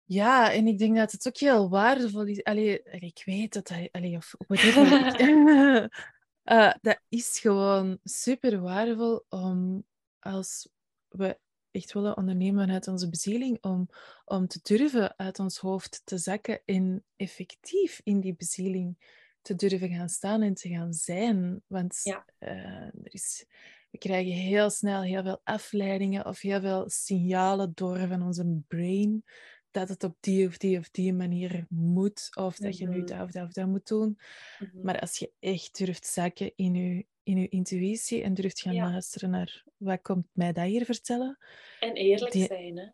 Ja, 0.05 0.53
en 0.53 0.67
ik 0.67 0.79
denk 0.79 0.97
dat 0.97 1.13
het 1.13 1.27
ook 1.27 1.37
heel 1.37 1.69
waardevol 1.69 2.27
is. 2.27 2.45
Allee, 2.45 2.83
ik 2.83 3.23
weet 3.25 3.53
dat 3.53 3.69
hij, 3.69 3.89
allee, 3.93 4.17
of 4.17 4.35
whatever. 4.39 5.89
Eh, 6.43 6.75
dat 6.81 7.01
is 7.09 7.39
gewoon 7.39 7.99
super 8.05 8.61
waardevol 8.61 9.25
om 9.29 9.87
als 10.19 10.69
we 11.09 11.39
echt 11.71 11.93
willen 11.93 12.17
ondernemen 12.17 12.65
vanuit 12.65 12.89
onze 12.89 13.09
bezieling, 13.09 13.65
om, 13.65 13.89
om 14.25 14.47
te 14.47 14.59
durven 14.63 15.19
uit 15.19 15.39
ons 15.39 15.59
hoofd 15.59 16.03
te 16.05 16.19
zakken 16.19 16.61
en 16.65 17.05
effectief 17.17 18.01
in 18.05 18.21
die 18.21 18.35
bezieling 18.35 18.97
te 19.43 19.55
durven 19.55 19.89
gaan 19.89 20.09
staan 20.09 20.43
en 20.43 20.55
te 20.55 20.69
gaan 20.69 20.93
zijn. 20.93 21.63
Want 21.67 22.01
Ja. 22.03 22.25
eh, 22.39 22.51
er 22.83 22.93
is, 23.15 23.45
we 23.91 23.99
krijgen 23.99 24.33
heel 24.33 24.71
snel 24.71 25.03
heel 25.03 25.23
veel 25.23 25.41
afleidingen 25.45 26.27
of 26.27 26.41
heel 26.41 26.61
veel 26.61 26.89
signalen 26.91 27.73
door 27.75 27.99
van 28.09 28.23
onze 28.23 28.61
brain 28.69 29.25
dat 29.71 29.89
het 29.89 30.05
op 30.05 30.17
die 30.21 30.47
of 30.47 30.57
die 30.57 30.79
of 30.79 30.91
die 30.91 31.13
manier 31.13 31.67
moet, 31.69 32.29
of 32.35 32.57
dat 32.57 32.79
je 32.79 32.87
nu 32.89 32.97
Mhm. 32.99 33.07
dat 33.07 33.21
of 33.23 33.31
dat 33.31 33.47
of 33.47 33.53
dat 33.53 33.67
moet 33.67 33.87
doen. 33.89 34.19
Mhm. 34.59 34.81
Maar 34.83 35.01
als 35.01 35.19
je 35.19 35.33
echt 35.39 35.79
durft 35.79 36.07
zakken 36.07 36.53
in 36.57 36.75
je, 36.75 37.07
in 37.23 37.37
je 37.39 37.49
intuïtie 37.49 38.23
en 38.23 38.35
durft 38.35 38.61
gaan 38.61 38.75
Ja. 38.75 38.91
luisteren 38.91 39.31
naar 39.31 39.65
wat 39.77 40.03
komt 40.03 40.27
mij 40.33 40.53
dat 40.53 40.65
hier 40.65 40.85
vertellen. 40.85 41.39
En 41.81 41.95
eerlijk 41.95 42.33
die- 42.33 42.47
zijn, 42.47 42.77
hè. 42.79 42.87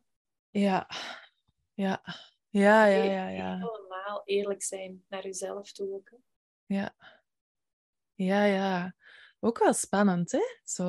Ja, 0.50 0.88
ja, 1.74 2.02
ja, 2.48 2.86
ja, 2.86 2.86
He- 2.86 3.02
ja, 3.12 3.28
ja, 3.28 3.52
Helemaal 3.54 4.22
eerlijk 4.24 4.62
zijn 4.62 5.04
naar 5.08 5.22
jezelf 5.24 5.72
toe 5.72 5.92
ook. 5.94 6.10
hè. 6.10 6.16
Ja. 6.66 6.94
Ja, 8.14 8.44
ja. 8.44 8.94
Ook 9.40 9.58
wel 9.58 9.72
spannend, 9.72 10.32
hè? 10.32 10.40
Zo, 10.64 10.84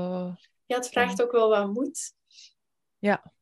Ja, 0.65 0.75
het 0.75 0.89
vraagt 0.89 1.21
ook 1.21 1.31
wel 1.31 1.49
wat 1.49 1.73
moed. 1.73 2.13
ja, 2.97 3.33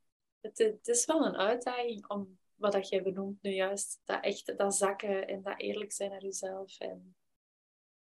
Het, 0.42 0.58
het 0.58 0.88
is 0.88 1.06
wel 1.06 1.26
een 1.26 1.36
uitdaging 1.38 2.08
om 2.08 2.40
wat 2.56 2.72
dat 2.72 2.90
jij 2.90 3.02
benoemt 3.04 3.42
nu 3.42 3.50
juist, 3.52 4.02
dat 4.04 4.24
echt 4.24 4.58
dat 4.58 4.76
zakken 4.76 5.28
en 5.28 5.42
dat 5.42 5.60
eerlijk 5.60 5.92
zijn 5.92 6.10
naar 6.10 6.22
jezelf. 6.22 6.80
En, 6.80 7.16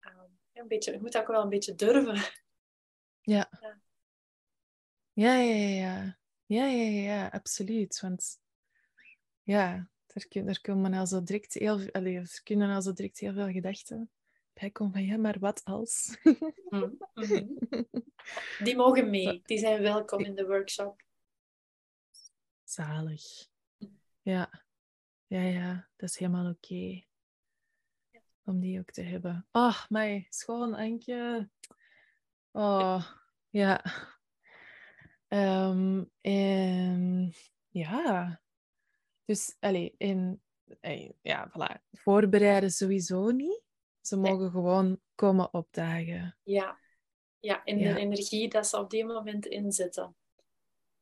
ehm, 0.00 0.30
een 0.52 0.68
beetje, 0.68 0.92
je 0.92 1.00
moet 1.00 1.18
ook 1.18 1.26
wel 1.26 1.42
een 1.42 1.48
beetje 1.48 1.74
durven. 1.74 2.14
ja. 3.20 3.50
Ja. 3.60 3.80
Ja, 5.12 5.34
ja, 5.34 5.54
ja, 5.54 5.68
ja. 5.68 6.18
Ja, 6.46 6.66
ja, 6.66 6.82
ja, 6.84 7.00
ja, 7.14 7.26
absoluut. 7.28 8.00
Want 8.00 8.40
ja, 9.42 9.90
er, 10.18 10.28
kun, 10.28 10.48
er 10.48 10.60
komen 10.60 10.94
al 10.94 11.06
zo 11.06 11.22
direct 11.22 11.54
heel 11.54 11.90
allee, 11.90 12.16
er 12.16 12.40
kunnen 12.42 12.74
al 12.74 12.82
zo 12.82 12.92
direct 12.92 13.18
heel 13.18 13.32
veel 13.32 13.50
gedachten 13.50 14.10
bij 14.52 14.70
komen 14.70 14.92
van 14.92 15.04
ja, 15.04 15.16
maar 15.16 15.38
wat 15.38 15.64
als? 15.64 16.16
Mhm, 16.68 16.90
mhm. 17.14 17.46
Die 18.62 18.76
mogen 18.76 19.10
mee, 19.10 19.42
die 19.44 19.58
zijn 19.58 19.82
welkom 19.82 20.24
in 20.24 20.34
de 20.34 20.46
workshop. 20.46 21.02
Zalig. 22.64 23.22
Ja, 24.22 24.64
ja, 25.26 25.40
ja, 25.40 25.88
dat 25.96 26.08
is 26.08 26.18
helemaal 26.18 26.50
oké. 26.50 27.02
Om 28.44 28.60
die 28.60 28.78
ook 28.78 28.90
te 28.90 29.02
hebben. 29.02 29.46
Oh, 29.52 29.84
mij, 29.88 30.26
schoon, 30.28 30.74
Anke. 30.74 31.50
Oh, 32.50 33.04
ja. 33.48 33.84
Ehm, 35.28 36.04
en 36.20 37.32
ja, 37.68 38.40
dus, 39.28 39.56
allee, 39.60 39.94
en, 39.98 40.42
eh, 40.80 41.10
ja, 41.22 41.50
voilà. 41.50 41.82
Voorbereiden 41.92 42.70
sowieso 42.70 43.30
niet. 43.30 43.62
Ze 44.00 44.16
Nee. 44.16 44.32
mogen 44.32 44.50
gewoon 44.50 45.00
komen 45.14 45.52
opdagen. 45.54 46.36
Ja, 46.42 46.78
ja 47.38 47.64
in 47.64 47.78
Ja. 47.78 47.94
de 47.94 48.00
energie 48.00 48.48
dat 48.48 48.66
ze 48.66 48.78
op 48.78 48.90
die 48.90 49.04
moment 49.04 49.46
inzetten. 49.46 50.16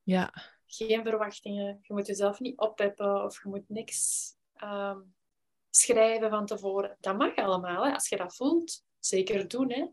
Ja, 0.03 0.33
Geen 0.67 1.03
verwachtingen. 1.03 1.79
Je 1.83 1.93
moet 1.95 2.07
jezelf 2.07 2.41
niet 2.41 2.59
oppeppen 2.59 3.25
of 3.25 3.43
je 3.43 3.49
moet 3.49 3.69
niks 3.69 4.31
ehm, 4.53 5.01
schrijven 5.71 6.31
van 6.31 6.47
tevoren. 6.47 6.97
Dat 7.01 7.17
mag 7.19 7.37
allemaal, 7.37 7.85
hè. 7.87 7.93
als 7.93 8.09
je 8.09 8.17
dat 8.17 8.37
voelt. 8.37 8.85
Zeker 8.99 9.49
doen, 9.49 9.71
hè. 9.73 9.87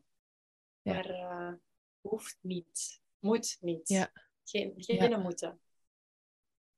Ja. 0.82 0.94
Maar 0.94 1.10
eh, 1.10 1.54
hoeft 2.02 2.38
niet. 2.42 3.02
Moet 3.20 3.58
niet. 3.62 3.90
Ja. 3.90 4.12
Geen, 4.44 4.74
geen 4.76 5.10
Ja. 5.10 5.18
moeten. 5.18 5.60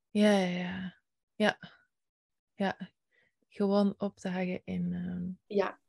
ja, 0.09 0.31
ja, 0.38 0.57
ja. 0.57 1.00
Ja, 1.35 1.59
ja. 2.53 2.91
Gewoon 3.49 3.95
opdagen 3.97 4.61
en 4.65 4.93
ehm, 4.93 5.57
Ja, 5.57 5.79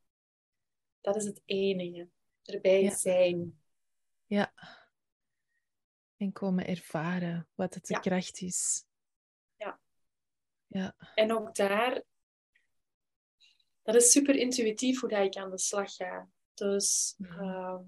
dat 1.00 1.16
is 1.16 1.24
het 1.24 1.42
enige. 1.44 2.08
Erbij 2.42 2.82
Ja. 2.82 2.94
zijn. 2.96 3.60
Ja. 4.26 4.52
En 6.16 6.32
komen 6.32 6.66
ervaren 6.66 7.48
wat 7.54 7.74
het 7.74 7.86
de 7.86 7.94
Ja. 7.94 8.00
kracht 8.00 8.40
is. 8.40 8.84
Ja. 9.56 9.80
Ja. 10.66 10.96
En 11.14 11.32
ook 11.32 11.54
daar, 11.54 12.02
dat 13.82 13.94
is 13.94 14.10
super 14.10 14.34
intuïtief 14.34 15.00
hoe 15.00 15.08
dat 15.08 15.24
ik 15.24 15.36
aan 15.36 15.50
de 15.50 15.58
slag 15.58 15.94
ga. 15.94 16.28
Dus 16.54 17.14
Mhm. 17.18 17.40
ehm, 17.40 17.84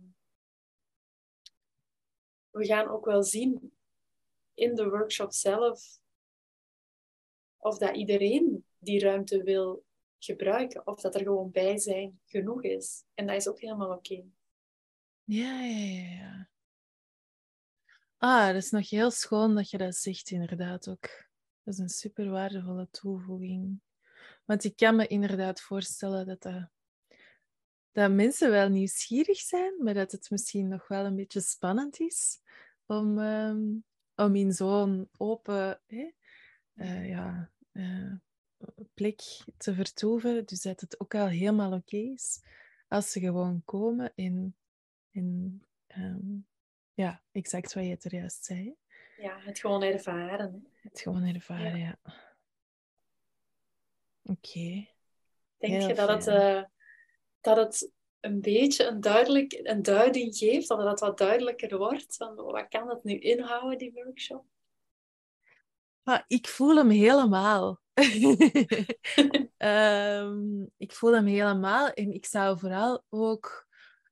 we 2.50 2.66
gaan 2.66 2.88
ook 2.88 3.04
wel 3.04 3.22
zien 3.22 3.76
in 4.54 4.74
de 4.74 4.88
workshop 4.88 5.32
zelf 5.32 6.00
of 7.58 7.78
dat 7.78 7.96
iedereen 7.96 8.64
die 8.78 9.00
ruimte 9.00 9.42
wil 9.42 9.84
gebruiken. 10.18 10.86
Of 10.86 11.00
dat 11.00 11.14
er 11.14 11.22
gewoon 11.22 11.50
bij 11.50 11.78
zijn 11.78 12.20
genoeg 12.24 12.62
is. 12.62 13.04
En 13.14 13.26
dat 13.26 13.36
is 13.36 13.48
ook 13.48 13.60
helemaal 13.60 13.92
oké. 13.92 14.24
Ja, 15.24 15.62
ja, 15.62 15.86
ja, 15.86 16.10
ja. 16.10 16.48
Ah, 18.16 18.46
dat 18.46 18.56
is 18.56 18.70
nog 18.70 18.90
heel 18.90 19.10
schoon 19.10 19.54
dat 19.54 19.70
je 19.70 19.78
dat 19.78 19.94
zegt, 19.94 20.30
inderdaad 20.30 20.88
ook. 20.88 21.26
Dat 21.62 21.74
is 21.74 21.78
een 21.78 21.88
super 21.88 22.30
waardevolle 22.30 22.88
toevoeging. 22.90 23.80
Want 24.44 24.64
ik 24.64 24.76
kan 24.76 24.96
me 24.96 25.06
inderdaad 25.06 25.60
voorstellen 25.60 26.26
dat, 26.26 26.42
dat, 27.92 28.10
mensen 28.10 28.50
wel 28.50 28.68
nieuwsgierig 28.68 29.38
zijn, 29.38 29.82
maar 29.82 29.94
dat 29.94 30.12
het 30.12 30.30
misschien 30.30 30.68
nog 30.68 30.88
wel 30.88 31.04
een 31.04 31.16
beetje 31.16 31.40
spannend 31.40 32.00
is 32.00 32.40
om, 32.86 33.18
ehm, 33.18 33.62
om 34.14 34.36
in 34.36 34.52
zo'n 34.52 35.08
open 35.16 35.80
eh, 36.78 37.08
ja, 37.08 37.50
eh, 37.72 38.12
plek 38.94 39.20
te 39.56 39.74
vertoeven. 39.74 40.46
Dus 40.46 40.62
dat 40.62 40.80
het 40.80 41.00
ook 41.00 41.14
al 41.14 41.26
helemaal 41.26 41.72
oké 41.72 41.96
is 41.96 42.40
als 42.88 43.10
ze 43.10 43.20
gewoon 43.20 43.62
komen 43.64 44.12
en, 44.14 44.56
en 45.10 45.62
ehm, 45.86 46.36
ja, 46.94 47.22
exact 47.32 47.74
wat 47.74 47.84
je 47.84 47.90
het 47.90 48.04
er 48.04 48.14
juist 48.14 48.44
zei. 48.44 48.76
Ja, 49.16 49.38
het 49.40 49.58
gewoon 49.58 49.82
ervaren. 49.82 50.52
hè. 50.52 50.88
Het 50.88 51.00
gewoon 51.00 51.24
ervaren, 51.24 51.78
ja. 51.78 51.98
Oké. 54.22 54.86
Denk 55.58 55.72
Heel 55.72 55.88
je 55.88 55.94
dat 55.94 56.08
het, 56.08 56.26
eh, 56.26 56.64
dat 57.40 57.56
het 57.56 57.92
een 58.20 58.40
beetje 58.40 58.86
een, 58.86 59.00
duidelijk, 59.00 59.60
een 59.62 59.82
duiding 59.82 60.36
geeft? 60.36 60.68
Dat 60.68 60.84
het 60.84 61.00
wat 61.00 61.18
duidelijker 61.18 61.78
wordt? 61.78 62.16
Van, 62.16 62.34
wat 62.34 62.68
kan 62.68 62.88
het 62.88 63.04
nu 63.04 63.18
inhouden, 63.18 63.78
die 63.78 63.92
workshop? 63.92 64.44
Ah, 66.08 66.20
ik 66.26 66.48
voel 66.48 66.76
hem 66.76 66.90
helemaal. 66.90 67.80
Ehm, 69.56 70.62
ik 70.76 70.92
voel 70.92 71.14
hem 71.14 71.26
helemaal 71.26 71.90
en 71.90 72.12
ik 72.12 72.26
zou 72.26 72.58
vooral 72.58 73.04
ook, 73.08 73.68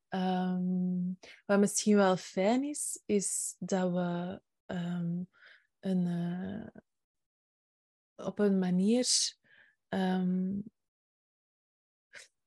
ehm, 0.09 1.13
wat 1.47 1.59
misschien 1.59 1.97
wel 1.97 2.17
fijn 2.17 2.65
is, 2.65 3.03
is 3.07 3.57
dat 3.59 3.93
we 3.93 4.41
ehm, 4.67 5.23
een, 5.81 6.07
eh, 6.07 6.83
op 8.27 8.39
een 8.39 8.59
manier. 8.59 9.09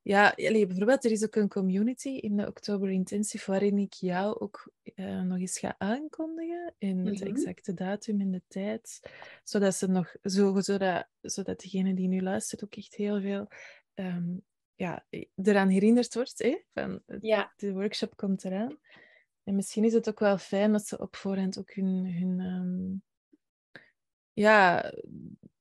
Ja, 0.10 0.34
bijvoorbeeld, 0.36 1.06
er 1.06 1.12
is 1.12 1.24
ook 1.24 1.36
een 1.36 1.48
community 1.50 2.10
in 2.10 2.38
de 2.38 2.48
Oktober 2.48 2.90
Intensive 2.90 3.52
waarin 3.52 3.78
ik 3.78 3.94
jou 3.94 4.40
ook 4.40 4.72
eh, 4.96 5.22
nog 5.22 5.38
eens 5.40 5.60
ga 5.60 5.76
aankondigen 5.78 6.76
in 6.78 7.04
de 7.04 7.12
Mhm. 7.12 7.24
exacte 7.26 7.74
datum 7.74 8.22
en 8.22 8.32
de 8.32 8.42
tijd, 8.48 9.00
zodat 9.44 9.76
ze 9.76 9.88
nog, 9.88 10.16
zo, 10.24 10.60
zodat, 10.62 11.08
zodat 11.22 11.60
degene 11.60 11.94
die 11.94 12.08
nu 12.08 12.22
luistert 12.22 12.64
ook 12.64 12.76
echt 12.76 12.96
heel 12.96 13.22
veel 13.22 13.48
ehm, 13.94 14.38
ja, 14.76 15.06
eraan 15.36 15.70
herinnerd 15.70 16.14
wordt, 16.14 16.40
hè, 16.40 16.58
van 16.74 17.02
Ja, 17.20 17.54
de 17.56 17.74
workshop 17.74 18.16
komt 18.16 18.44
eraan. 18.46 18.78
En 19.44 19.56
misschien 19.56 19.84
is 19.84 19.94
het 19.94 20.10
ook 20.10 20.20
wel 20.20 20.38
fijn 20.38 20.72
dat 20.72 20.88
ze 20.88 21.00
op 21.00 21.16
voorhand 21.16 21.60
ook 21.60 21.74
hun, 21.74 22.06
hun 22.20 22.40
ehm, 22.40 22.98
ja, 24.34 24.92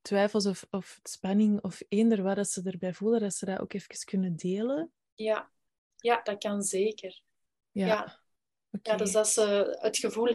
twijfels 0.08 0.46
of, 0.46 0.66
of 0.70 1.00
spanning 1.02 1.62
of 1.62 1.82
eender 1.88 2.22
wat 2.22 2.36
dat 2.36 2.48
ze 2.48 2.62
erbij 2.64 2.94
voelen, 2.94 3.20
dat 3.20 3.34
ze 3.34 3.44
dat 3.44 3.60
ook 3.60 3.72
even 3.72 4.04
kunnen 4.04 4.36
delen. 4.36 4.92
ja. 5.14 5.50
ja, 5.96 6.20
dat 6.22 6.38
kan 6.38 6.62
zeker. 6.62 7.22
Ja, 7.70 8.18
Ja. 8.82 8.96
dus 8.96 9.12
dat 9.12 9.28
ze 9.28 9.76
het 9.80 9.98
gevoel 9.98 10.34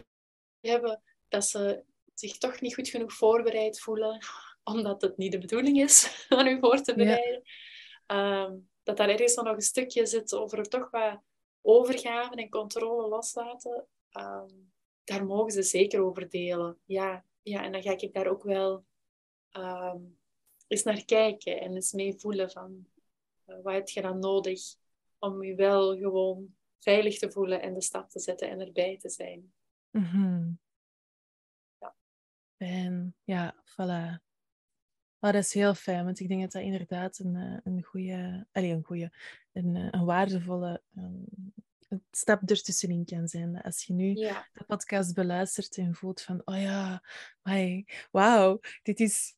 hebben 0.60 1.02
dat 1.28 1.44
ze 1.44 1.82
zich 2.14 2.38
toch 2.38 2.60
niet 2.60 2.74
goed 2.74 2.88
genoeg 2.88 3.12
voorbereid 3.12 3.80
voelen. 3.80 4.24
omdat 4.64 5.02
het 5.02 5.16
niet 5.16 5.32
de 5.32 5.38
bedoeling 5.38 5.80
is 5.80 6.26
om 6.38 6.46
u 6.46 6.58
voor 6.58 6.82
te 6.82 6.94
bereiden. 6.94 7.42
Ehm, 8.06 8.56
dat 8.82 8.96
daar 8.96 9.08
ergens 9.08 9.34
nog 9.34 9.46
een 9.46 9.60
stukje 9.60 10.06
zit 10.06 10.34
over 10.34 10.62
toch 10.62 10.90
wat 10.90 11.20
overgaven 11.62 12.36
en 12.36 12.50
controle 12.50 13.08
loslaten. 13.08 13.86
Ehm, 14.10 14.52
daar 15.04 15.26
mogen 15.26 15.52
ze 15.52 15.62
zeker 15.62 16.02
over 16.02 16.28
delen. 16.28 16.78
Ja, 16.84 17.24
ja, 17.42 17.62
en 17.64 17.72
dan 17.72 17.82
ga 17.82 17.96
ik 17.96 18.12
daar 18.12 18.26
ook 18.26 18.42
wel 18.42 18.84
um, 19.56 20.18
eens 20.66 20.82
naar 20.82 21.04
kijken 21.04 21.60
en 21.60 21.74
eens 21.74 21.92
mee 21.92 22.18
voelen 22.18 22.50
van 22.50 22.86
uh, 23.46 23.62
wat 23.62 23.74
heb 23.74 23.88
je 23.88 24.02
dan 24.02 24.18
nodig 24.18 24.60
om 25.18 25.42
je 25.44 25.54
wel 25.54 25.96
gewoon 25.96 26.54
veilig 26.78 27.18
te 27.18 27.30
voelen 27.30 27.62
en 27.62 27.74
de 27.74 27.82
stap 27.82 28.10
te 28.10 28.20
zetten 28.20 28.50
en 28.50 28.60
erbij 28.60 28.98
te 28.98 29.10
zijn. 29.10 29.52
Mm 29.90 30.58
Ja. 31.78 31.96
En 32.56 33.14
ja, 33.24 33.54
voilà. 33.64 34.22
Oh, 35.18 35.32
dat 35.32 35.34
is 35.34 35.54
heel 35.54 35.74
fijn, 35.74 36.04
want 36.04 36.20
ik 36.20 36.28
denk 36.28 36.40
dat 36.40 36.52
dat 36.52 36.62
inderdaad 36.62 37.18
een, 37.18 37.36
eh, 37.36 37.58
een 37.64 37.82
goede, 37.82 38.46
allez, 38.52 38.70
een 38.70 38.84
goede, 38.84 39.12
een, 39.52 39.76
eh, 39.76 39.88
een 39.90 40.04
waardevolle 40.04 40.82
um, 40.96 41.24
stap 42.10 42.50
ertussenin 42.50 43.04
kan 43.04 43.28
zijn. 43.28 43.62
Als 43.62 43.84
je 43.84 43.92
nu 43.92 44.14
de 44.14 44.64
podcast 44.66 45.14
beluistert 45.14 45.76
en 45.76 45.94
voelt 45.94 46.20
van, 46.20 46.42
oh 46.44 46.60
ja, 46.60 47.02
wauw, 48.10 48.60
dit 48.82 49.00
is 49.00 49.36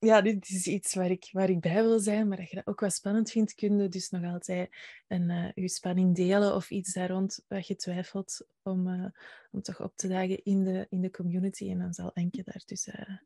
ja, 0.00 0.20
dit 0.20 0.48
is 0.48 0.66
iets 0.66 0.94
waar 0.94 1.10
ik, 1.10 1.28
waar 1.32 1.50
ik 1.50 1.60
bij 1.60 1.82
wil 1.82 1.98
zijn, 1.98 2.28
maar 2.28 2.36
dat 2.36 2.50
je 2.50 2.56
dat 2.56 2.66
ook 2.66 2.80
wel 2.80 2.90
spannend 2.90 3.30
vindt, 3.30 3.54
kun 3.54 3.78
je 3.78 3.88
dus 3.88 4.10
nog 4.10 4.24
altijd 4.24 4.76
een, 5.08 5.30
uh, 5.30 5.50
je 5.54 5.68
spanning 5.68 6.14
delen 6.14 6.54
of 6.54 6.70
iets 6.70 6.92
daar 6.92 7.10
rond 7.10 7.44
wat 7.48 7.66
je 7.66 7.76
twijfelt 7.76 8.46
om, 8.62 8.86
uh, 8.86 9.06
om 9.50 9.62
toch 9.62 9.80
op 9.80 9.96
te 9.96 10.08
dagen 10.08 10.44
in 10.44 10.64
de, 10.64 10.86
in 10.90 11.00
de 11.00 11.10
community. 11.10 11.70
En 11.70 11.78
dan 11.78 11.94
zal 11.94 12.12
Enke 12.12 12.42
daar 12.42 12.62
dus 12.66 12.86
uh, 12.86 13.16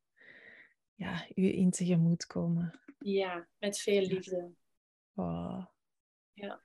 ja, 0.95 1.27
u 1.35 1.57
in 1.57 1.71
tegemoet 1.71 2.27
komen. 2.27 2.81
Ja, 2.99 3.47
met 3.59 3.79
veel 3.79 4.03
liefde. 4.03 4.51
Oh. 5.15 5.67
Ja. 6.33 6.61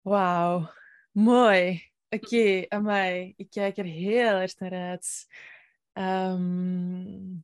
Wauw, 0.00 0.70
mooi. 1.12 1.90
Oké, 2.08 2.24
okay, 2.24 2.66
amai. 2.78 3.34
Ik 3.36 3.50
kijk 3.50 3.76
er 3.76 3.84
heel 3.84 4.36
erg 4.36 4.58
naar 4.58 4.72
uit. 4.72 5.26
Um, 5.92 7.42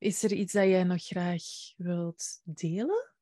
is 0.00 0.22
er 0.22 0.32
iets 0.32 0.52
dat 0.52 0.64
jij 0.64 0.84
nog 0.84 1.04
graag 1.04 1.42
wilt 1.76 2.40
delen? 2.44 3.12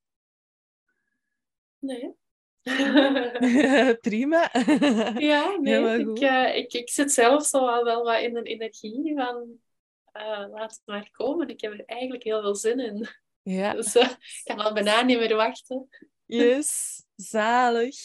Nee. 1.78 2.14
Prima. 4.00 4.50
ja, 5.18 5.56
nee. 5.60 5.98
Ik, 5.98 6.20
uh, 6.20 6.56
ik, 6.56 6.72
ik 6.72 6.90
zit 6.90 7.12
zelf 7.12 7.46
zo 7.46 7.58
al 7.58 7.84
wel 7.84 8.04
wat 8.04 8.20
in 8.20 8.36
een 8.36 8.44
energie 8.44 9.14
van 9.14 9.58
uh, 10.12 10.44
laat 10.50 10.70
het 10.70 10.82
maar 10.84 11.10
komen. 11.10 11.48
Ik 11.48 11.60
heb 11.60 11.72
er 11.72 11.84
eigenlijk 11.84 12.22
heel 12.22 12.40
veel 12.40 12.54
zin 12.54 12.78
in. 12.78 13.08
Ja. 13.42 13.72
Dus 13.74 13.96
uh, 13.96 14.10
ik 14.10 14.40
kan 14.44 14.58
al 14.58 14.72
bijna 14.72 15.02
niet 15.02 15.18
meer 15.18 15.36
wachten. 15.36 15.88
Yes, 16.26 17.02
zalig. 17.16 17.96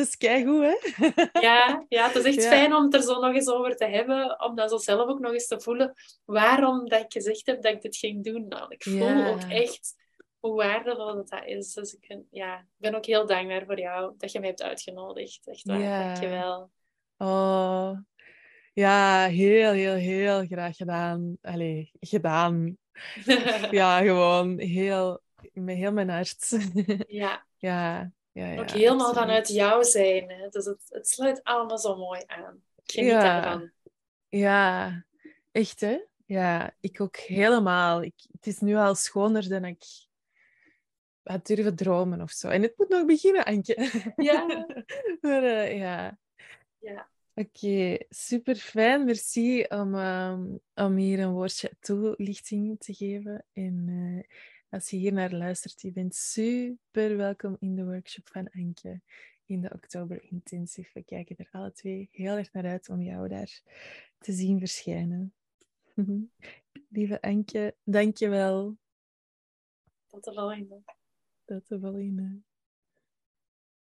Dat 0.00 0.08
is 0.08 0.16
keigoed, 0.16 0.62
hè? 0.62 0.76
ja, 1.48 1.84
ja, 1.88 2.06
het 2.06 2.16
is 2.16 2.36
echt 2.36 2.46
fijn 2.46 2.74
om 2.74 2.84
het 2.84 2.94
er 2.94 3.02
zo 3.02 3.20
nog 3.20 3.34
eens 3.34 3.48
over 3.48 3.76
te 3.76 3.84
hebben. 3.84 4.42
Om 4.44 4.68
zo 4.68 4.76
zelf 4.76 5.08
ook 5.08 5.18
nog 5.18 5.32
eens 5.32 5.46
te 5.46 5.60
voelen 5.60 5.92
waarom 6.24 6.88
dat 6.88 7.00
ik 7.00 7.12
gezegd 7.12 7.46
heb 7.46 7.62
dat 7.62 7.72
ik 7.72 7.80
dit 7.80 7.96
ging 7.96 8.24
doen. 8.24 8.48
Nou, 8.48 8.66
ik 8.68 8.82
voel 8.82 9.26
ook 9.26 9.42
echt 9.42 9.94
hoe 10.38 10.54
waardevol 10.54 11.14
dat, 11.14 11.28
dat 11.28 11.44
is. 11.44 11.72
Dus 11.72 11.92
ik 11.92 12.08
ben, 12.08 12.26
ja, 12.30 12.66
ben 12.76 12.94
ook 12.94 13.06
heel 13.06 13.26
dankbaar 13.26 13.64
voor 13.66 13.78
jou 13.78 14.14
dat 14.16 14.32
je 14.32 14.38
mij 14.38 14.48
hebt 14.48 14.62
uitgenodigd. 14.62 15.46
Echt 15.48 15.66
waar, 15.66 15.80
ja. 15.80 16.04
dankjewel. 16.04 16.70
Oh, 17.16 17.98
ja, 18.72 19.26
heel, 19.26 19.72
heel, 19.72 19.94
heel 19.94 20.46
graag 20.46 20.76
gedaan. 20.76 21.36
Allee, 21.42 21.90
gedaan. 22.00 22.76
ja, 23.70 24.00
gewoon 24.00 24.58
heel, 24.58 25.20
met 25.52 25.76
heel 25.76 25.92
mijn 25.92 26.08
hart. 26.08 26.56
ja. 27.08 27.44
Ja, 27.60 28.12
ja, 28.32 28.46
ja, 28.46 28.60
ook 28.60 28.70
helemaal 28.70 29.06
absoluut. 29.06 29.18
vanuit 29.18 29.48
jou 29.48 29.84
zijn. 29.84 30.30
Hè? 30.30 30.48
Dus 30.48 30.64
het, 30.64 30.82
het 30.88 31.08
sluit 31.08 31.40
allemaal 31.42 31.78
zo 31.78 31.96
mooi 31.96 32.22
aan. 32.26 32.62
Ik 32.82 32.92
geniet 32.92 33.10
ja. 33.10 33.40
daarvan. 33.40 33.70
Ja, 34.28 35.04
echt 35.52 35.80
hè? 35.80 35.98
Ja, 36.26 36.74
ik 36.80 37.00
ook 37.00 37.16
helemaal. 37.16 38.02
Ik, 38.02 38.14
het 38.32 38.46
is 38.46 38.58
nu 38.58 38.76
al 38.76 38.94
schoner 38.94 39.48
dan 39.48 39.64
ik 39.64 39.84
had 41.22 41.46
durven 41.46 41.76
dromen 41.76 42.20
of 42.20 42.30
zo. 42.30 42.48
En 42.48 42.62
het 42.62 42.72
moet 42.76 42.88
nog 42.88 43.04
beginnen, 43.04 43.44
Antje. 43.44 43.90
Ja. 44.16 44.66
maar 45.20 45.42
uh, 45.42 45.78
ja. 45.78 46.18
Ja. 46.78 47.10
Oké, 47.34 47.48
okay, 47.56 48.06
super 48.08 48.56
fijn. 48.56 49.04
Merci 49.04 49.64
om, 49.68 49.94
um, 49.94 50.60
om 50.74 50.96
hier 50.96 51.20
een 51.20 51.32
woordje 51.32 51.72
toelichting 51.80 52.78
te 52.78 52.94
geven. 52.94 53.44
En 53.52 53.86
uh, 53.88 54.22
als 54.70 54.90
je 54.90 54.96
hier 54.96 55.12
naar 55.12 55.32
luistert, 55.32 55.80
je 55.80 55.92
bent 55.92 56.14
super 56.14 57.16
welkom 57.16 57.56
in 57.60 57.74
de 57.74 57.84
workshop 57.84 58.28
van 58.28 58.50
Anke 58.50 59.00
in 59.44 59.60
de 59.60 59.70
Oktober 59.74 60.22
Intensive. 60.22 60.90
We 60.94 61.02
kijken 61.02 61.36
er 61.36 61.48
alle 61.50 61.72
twee 61.72 62.08
heel 62.12 62.36
erg 62.36 62.52
naar 62.52 62.66
uit 62.66 62.88
om 62.88 63.02
jou 63.02 63.28
daar 63.28 63.62
te 64.18 64.32
zien 64.32 64.58
verschijnen. 64.58 65.34
Lieve 66.88 67.20
Anke, 67.22 67.74
dank 67.84 68.16
je 68.16 68.28
wel. 68.28 68.76
Tot 70.06 70.24
de 70.24 70.32
volgende. 70.32 70.82
Tot 71.44 71.68
de 71.68 71.80
volgende. 71.80 72.40